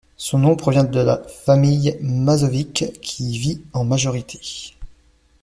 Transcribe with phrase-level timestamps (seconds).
[0.17, 4.39] Son nom provient de la famille Mašović qui y vit en majorité.